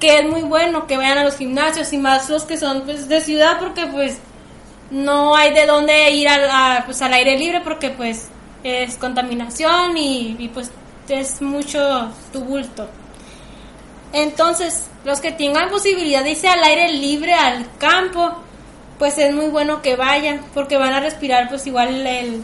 que 0.00 0.18
es 0.18 0.28
muy 0.28 0.42
bueno 0.42 0.86
que 0.86 0.96
vayan 0.96 1.18
a 1.18 1.24
los 1.24 1.36
gimnasios 1.36 1.92
y 1.92 1.98
más 1.98 2.28
los 2.28 2.44
que 2.44 2.56
son 2.56 2.82
pues, 2.82 3.08
de 3.08 3.20
ciudad 3.20 3.58
porque 3.60 3.86
pues 3.86 4.18
no 4.90 5.36
hay 5.36 5.52
de 5.54 5.66
dónde 5.66 6.10
ir 6.10 6.28
al, 6.28 6.84
pues, 6.84 7.00
al 7.00 7.12
aire 7.12 7.38
libre 7.38 7.60
porque 7.60 7.90
pues 7.90 8.28
es 8.64 8.96
contaminación 8.96 9.96
y, 9.96 10.50
pues 10.52 10.70
es 11.08 11.40
mucho 11.40 12.10
tumulto. 12.32 12.88
Entonces, 14.12 14.88
los 15.04 15.20
que 15.20 15.30
tengan 15.30 15.68
posibilidad 15.68 16.24
de 16.24 16.30
irse 16.30 16.48
al 16.48 16.64
aire 16.64 16.92
libre, 16.92 17.32
al 17.32 17.66
campo, 17.78 18.32
pues 18.98 19.16
es 19.18 19.32
muy 19.32 19.46
bueno 19.46 19.82
que 19.82 19.94
vayan 19.94 20.44
porque 20.52 20.76
van 20.76 20.92
a 20.92 21.00
respirar 21.00 21.48
pues 21.48 21.66
igual 21.68 22.04
el, 22.06 22.42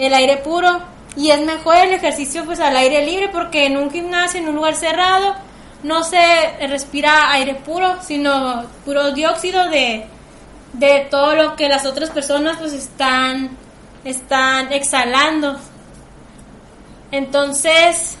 el 0.00 0.14
aire 0.14 0.38
puro 0.38 0.93
y 1.16 1.30
es 1.30 1.40
mejor 1.44 1.76
el 1.76 1.92
ejercicio 1.92 2.44
pues 2.44 2.60
al 2.60 2.76
aire 2.76 3.04
libre 3.06 3.28
porque 3.28 3.66
en 3.66 3.76
un 3.76 3.90
gimnasio, 3.90 4.40
en 4.40 4.48
un 4.48 4.56
lugar 4.56 4.74
cerrado, 4.74 5.34
no 5.82 6.02
se 6.02 6.18
respira 6.66 7.30
aire 7.32 7.54
puro, 7.54 7.96
sino 8.02 8.64
puro 8.84 9.12
dióxido 9.12 9.68
de, 9.68 10.06
de 10.72 11.06
todo 11.10 11.34
lo 11.34 11.56
que 11.56 11.68
las 11.68 11.86
otras 11.86 12.10
personas 12.10 12.56
pues 12.58 12.72
están, 12.72 13.50
están 14.04 14.72
exhalando. 14.72 15.58
Entonces, 17.12 18.16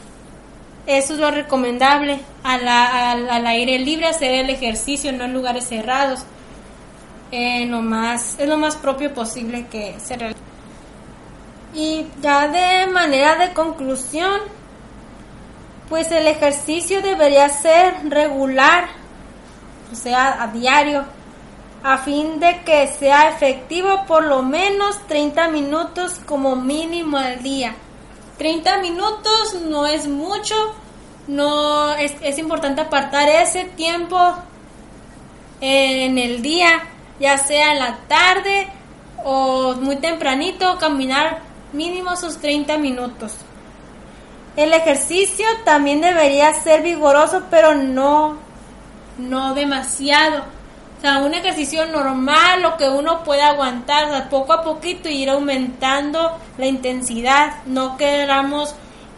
eso 0.86 1.14
es 1.14 1.18
lo 1.18 1.30
recomendable 1.30 2.20
al, 2.42 2.68
al, 2.68 3.46
aire 3.46 3.78
libre, 3.78 4.06
hacer 4.06 4.32
el 4.32 4.50
ejercicio, 4.50 5.10
no 5.12 5.24
en 5.24 5.32
lugares 5.32 5.66
cerrados. 5.66 6.20
Eh, 7.32 7.66
más, 7.66 8.38
es 8.38 8.48
lo 8.48 8.58
más 8.58 8.76
propio 8.76 9.12
posible 9.12 9.66
que 9.66 9.96
se 9.98 10.16
realice. 10.16 10.53
Y 11.74 12.06
ya 12.20 12.46
de 12.48 12.86
manera 12.86 13.34
de 13.36 13.52
conclusión, 13.52 14.40
pues 15.88 16.10
el 16.12 16.26
ejercicio 16.26 17.02
debería 17.02 17.48
ser 17.48 18.08
regular, 18.08 18.88
o 19.92 19.96
sea, 19.96 20.42
a 20.42 20.46
diario, 20.48 21.04
a 21.82 21.98
fin 21.98 22.38
de 22.40 22.62
que 22.64 22.86
sea 22.86 23.28
efectivo 23.28 24.04
por 24.06 24.24
lo 24.24 24.42
menos 24.42 24.98
30 25.08 25.48
minutos 25.48 26.20
como 26.24 26.56
mínimo 26.56 27.18
al 27.18 27.42
día. 27.42 27.74
30 28.38 28.78
minutos 28.78 29.60
no 29.62 29.86
es 29.86 30.06
mucho, 30.06 30.54
no 31.26 31.92
es, 31.94 32.14
es 32.22 32.38
importante 32.38 32.82
apartar 32.82 33.28
ese 33.28 33.64
tiempo 33.64 34.18
en 35.60 36.18
el 36.18 36.40
día, 36.40 36.82
ya 37.20 37.36
sea 37.38 37.72
en 37.72 37.78
la 37.80 37.98
tarde 38.08 38.68
o 39.24 39.74
muy 39.74 39.96
tempranito, 39.96 40.78
caminar 40.78 41.53
mínimo 41.74 42.16
sus 42.16 42.38
30 42.38 42.78
minutos. 42.78 43.34
El 44.56 44.72
ejercicio 44.72 45.44
también 45.64 46.00
debería 46.00 46.54
ser 46.54 46.82
vigoroso, 46.82 47.42
pero 47.50 47.74
no, 47.74 48.36
no 49.18 49.54
demasiado. 49.54 50.44
O 50.96 51.00
sea, 51.00 51.18
un 51.18 51.34
ejercicio 51.34 51.84
normal, 51.86 52.62
lo 52.62 52.76
que 52.76 52.88
uno 52.88 53.24
puede 53.24 53.42
aguantar, 53.42 54.28
poco 54.30 54.52
a 54.52 54.62
poquito 54.62 55.08
ir 55.08 55.28
aumentando 55.28 56.38
la 56.56 56.66
intensidad. 56.66 57.64
No 57.66 57.96
queramos 57.96 58.74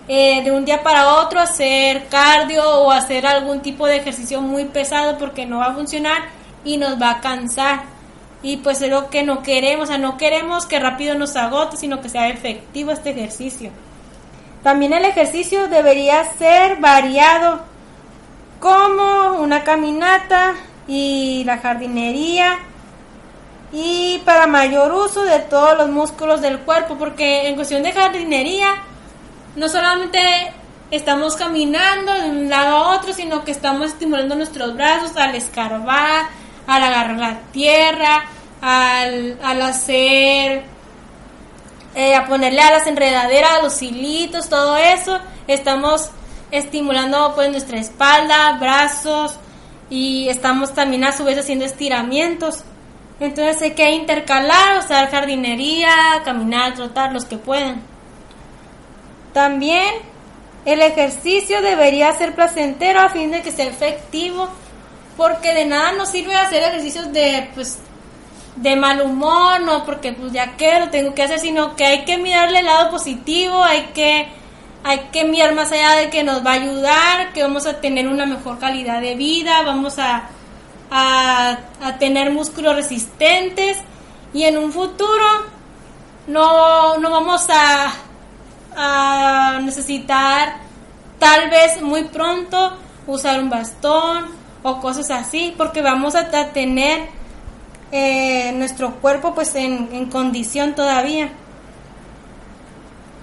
eh, 0.08 0.42
de 0.42 0.52
un 0.52 0.64
día 0.64 0.82
para 0.82 1.16
otro 1.16 1.38
hacer 1.38 2.08
cardio 2.08 2.64
o 2.80 2.90
hacer 2.90 3.26
algún 3.26 3.60
tipo 3.60 3.86
de 3.86 3.96
ejercicio 3.96 4.40
muy 4.40 4.64
pesado 4.64 5.18
porque 5.18 5.46
no 5.46 5.58
va 5.58 5.66
a 5.66 5.74
funcionar 5.74 6.22
y 6.64 6.78
nos 6.78 7.00
va 7.00 7.10
a 7.10 7.20
cansar. 7.20 7.95
Y 8.46 8.58
pues 8.58 8.80
es 8.80 8.88
lo 8.90 9.10
que 9.10 9.24
no 9.24 9.42
queremos, 9.42 9.86
o 9.86 9.86
sea, 9.88 9.98
no 9.98 10.16
queremos 10.16 10.66
que 10.66 10.78
rápido 10.78 11.16
nos 11.16 11.34
agote, 11.34 11.76
sino 11.76 12.00
que 12.00 12.08
sea 12.08 12.28
efectivo 12.28 12.92
este 12.92 13.10
ejercicio. 13.10 13.72
También 14.62 14.92
el 14.92 15.04
ejercicio 15.04 15.66
debería 15.66 16.22
ser 16.38 16.76
variado, 16.76 17.62
como 18.60 19.40
una 19.40 19.64
caminata 19.64 20.54
y 20.86 21.42
la 21.44 21.58
jardinería 21.58 22.60
y 23.72 24.22
para 24.24 24.46
mayor 24.46 24.92
uso 24.92 25.24
de 25.24 25.40
todos 25.40 25.76
los 25.76 25.88
músculos 25.88 26.40
del 26.40 26.60
cuerpo, 26.60 26.94
porque 26.96 27.48
en 27.48 27.56
cuestión 27.56 27.82
de 27.82 27.90
jardinería 27.90 28.68
no 29.56 29.68
solamente 29.68 30.20
estamos 30.92 31.34
caminando 31.34 32.14
de 32.14 32.30
un 32.30 32.48
lado 32.48 32.76
a 32.76 32.96
otro, 32.96 33.12
sino 33.12 33.42
que 33.42 33.50
estamos 33.50 33.86
estimulando 33.86 34.36
nuestros 34.36 34.76
brazos 34.76 35.16
al 35.16 35.34
escarbar, 35.34 36.26
al 36.68 36.82
agarrar 36.84 37.18
la 37.18 37.40
tierra, 37.50 38.24
al, 38.60 39.38
al 39.42 39.62
hacer 39.62 40.64
eh, 41.96 42.14
a 42.14 42.26
ponerle 42.26 42.60
a 42.60 42.72
las 42.72 42.86
enredaderas, 42.86 43.52
a 43.52 43.62
los 43.62 43.80
hilitos, 43.80 44.50
todo 44.50 44.76
eso. 44.76 45.18
Estamos 45.48 46.10
estimulando 46.50 47.32
pues 47.34 47.50
nuestra 47.50 47.78
espalda, 47.78 48.52
brazos 48.60 49.38
y 49.88 50.28
estamos 50.28 50.74
también 50.74 51.04
a 51.04 51.12
su 51.12 51.24
vez 51.24 51.38
haciendo 51.38 51.64
estiramientos. 51.64 52.64
Entonces 53.18 53.62
hay 53.62 53.70
que 53.70 53.92
intercalar, 53.92 54.78
usar 54.78 55.10
jardinería, 55.10 56.20
caminar, 56.22 56.74
trotar, 56.74 57.14
los 57.14 57.24
que 57.24 57.38
puedan. 57.38 57.80
También 59.32 59.94
el 60.66 60.82
ejercicio 60.82 61.62
debería 61.62 62.12
ser 62.12 62.34
placentero 62.34 63.00
a 63.00 63.08
fin 63.08 63.30
de 63.30 63.40
que 63.40 63.52
sea 63.52 63.66
efectivo, 63.66 64.50
porque 65.16 65.54
de 65.54 65.64
nada 65.64 65.92
nos 65.92 66.10
sirve 66.10 66.34
hacer 66.34 66.62
ejercicios 66.62 67.10
de 67.14 67.48
pues 67.54 67.78
de 68.56 68.74
mal 68.74 69.02
humor, 69.02 69.60
no 69.60 69.84
porque 69.84 70.12
pues 70.12 70.32
ya 70.32 70.56
que 70.56 70.80
lo 70.80 70.88
tengo 70.90 71.14
que 71.14 71.22
hacer, 71.22 71.38
sino 71.38 71.76
que 71.76 71.84
hay 71.84 72.04
que 72.04 72.18
mirarle 72.18 72.60
el 72.60 72.66
lado 72.66 72.90
positivo, 72.90 73.62
hay 73.62 73.90
que 73.94 74.28
hay 74.82 75.08
que 75.10 75.24
mirar 75.24 75.52
más 75.54 75.72
allá 75.72 75.96
de 75.96 76.10
que 76.10 76.22
nos 76.22 76.46
va 76.46 76.52
a 76.52 76.54
ayudar, 76.54 77.32
que 77.32 77.42
vamos 77.42 77.66
a 77.66 77.80
tener 77.80 78.06
una 78.06 78.24
mejor 78.24 78.60
calidad 78.60 79.00
de 79.00 79.16
vida, 79.16 79.62
vamos 79.62 79.98
a, 79.98 80.28
a, 80.90 81.58
tener 81.98 82.30
músculos 82.30 82.76
resistentes 82.76 83.78
y 84.32 84.44
en 84.44 84.56
un 84.56 84.72
futuro 84.72 85.24
no, 86.28 86.98
no 86.98 87.10
vamos 87.10 87.48
a, 87.50 87.94
a 88.76 89.60
necesitar 89.60 90.58
tal 91.18 91.50
vez 91.50 91.82
muy 91.82 92.04
pronto 92.04 92.76
usar 93.08 93.40
un 93.40 93.50
bastón 93.50 94.26
o 94.62 94.80
cosas 94.80 95.10
así, 95.10 95.52
porque 95.56 95.82
vamos 95.82 96.14
a 96.14 96.28
tener 96.52 97.08
eh, 97.92 98.52
nuestro 98.52 98.96
cuerpo 98.96 99.34
pues 99.34 99.54
en, 99.54 100.06
condición 100.10 100.74
todavía. 100.74 101.30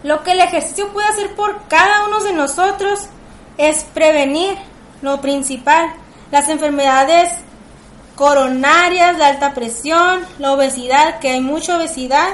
Lo 0.03 0.23
que 0.23 0.31
el 0.31 0.41
ejercicio 0.41 0.89
puede 0.89 1.07
hacer 1.07 1.35
por 1.35 1.67
cada 1.67 2.05
uno 2.05 2.23
de 2.23 2.33
nosotros 2.33 3.07
es 3.57 3.83
prevenir 3.83 4.55
lo 5.01 5.21
principal, 5.21 5.93
las 6.31 6.49
enfermedades 6.49 7.31
coronarias, 8.15 9.17
la 9.17 9.27
alta 9.27 9.53
presión, 9.53 10.21
la 10.39 10.53
obesidad, 10.53 11.19
que 11.19 11.29
hay 11.29 11.41
mucha 11.41 11.77
obesidad, 11.77 12.29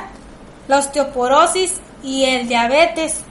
la 0.67 0.79
osteoporosis 0.79 1.73
y 2.03 2.25
el 2.25 2.47
diabetes. 2.47 3.21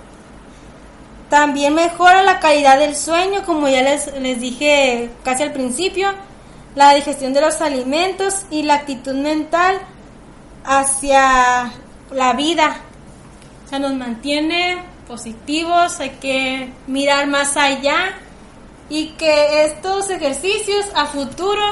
También 1.29 1.75
mejora 1.75 2.23
la 2.23 2.41
calidad 2.41 2.79
del 2.79 2.97
sueño, 2.97 3.45
como 3.45 3.69
ya 3.69 3.83
les, 3.83 4.13
les 4.21 4.41
dije 4.41 5.11
casi 5.25 5.43
al 5.43 5.53
principio, 5.53 6.15
la 6.75 6.95
digestión 6.95 7.33
de 7.33 7.41
los 7.41 7.61
alimentos 7.61 8.47
y 8.51 8.63
la 8.63 8.75
actitud 8.75 9.15
mental 9.15 9.79
hacia 10.65 11.73
la 12.13 12.33
vida. 12.35 12.77
O 13.65 13.69
sea, 13.69 13.79
nos 13.79 13.95
mantiene 13.95 14.83
positivos, 15.07 16.01
hay 16.01 16.11
que 16.11 16.73
mirar 16.87 17.27
más 17.27 17.57
allá 17.57 18.15
y 18.89 19.09
que 19.11 19.65
estos 19.65 20.11
ejercicios 20.11 20.87
a 20.95 21.07
futuro 21.07 21.63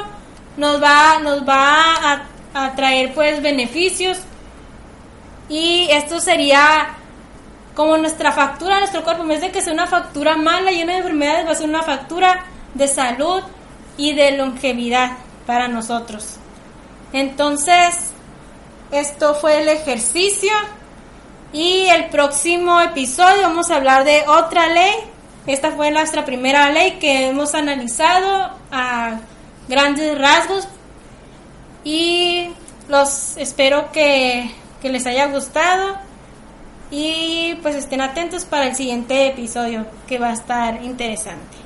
nos 0.56 0.82
va, 0.82 1.18
nos 1.20 1.46
va 1.46 2.22
a, 2.54 2.74
traer 2.74 3.12
pues 3.12 3.42
beneficios 3.42 4.18
y 5.50 5.88
esto 5.90 6.20
sería 6.20 6.96
como 7.74 7.98
nuestra 7.98 8.32
factura 8.32 8.78
nuestro 8.78 9.04
cuerpo, 9.04 9.22
en 9.22 9.28
vez 9.28 9.42
de 9.42 9.50
que 9.50 9.60
sea 9.60 9.74
una 9.74 9.86
factura 9.86 10.38
mala, 10.38 10.70
llena 10.70 10.92
de 10.92 10.98
enfermedades, 11.00 11.46
va 11.46 11.50
a 11.50 11.54
ser 11.54 11.68
una 11.68 11.82
factura 11.82 12.46
de 12.72 12.88
salud 12.88 13.42
y 13.96 14.14
de 14.14 14.32
longevidad 14.32 15.12
para 15.46 15.68
nosotros. 15.68 16.36
Entonces, 17.12 18.10
esto 18.90 19.34
fue 19.34 19.62
el 19.62 19.68
ejercicio 19.68 20.52
y 21.52 21.86
el 21.86 22.06
próximo 22.06 22.80
episodio 22.80 23.42
vamos 23.42 23.70
a 23.70 23.76
hablar 23.76 24.04
de 24.04 24.24
otra 24.26 24.66
ley. 24.68 24.94
Esta 25.46 25.70
fue 25.72 25.90
nuestra 25.90 26.24
primera 26.24 26.70
ley 26.70 26.98
que 26.98 27.28
hemos 27.28 27.54
analizado 27.54 28.50
a 28.70 29.20
grandes 29.68 30.18
rasgos 30.18 30.68
y 31.84 32.50
los 32.88 33.36
espero 33.36 33.92
que, 33.92 34.50
que 34.82 34.88
les 34.88 35.06
haya 35.06 35.26
gustado 35.26 35.96
y 36.90 37.54
pues 37.62 37.74
estén 37.74 38.00
atentos 38.00 38.44
para 38.44 38.66
el 38.66 38.76
siguiente 38.76 39.28
episodio 39.28 39.86
que 40.06 40.18
va 40.18 40.30
a 40.30 40.34
estar 40.34 40.82
interesante. 40.84 41.65